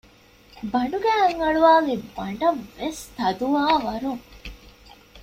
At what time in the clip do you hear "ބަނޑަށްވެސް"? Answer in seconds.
2.15-3.01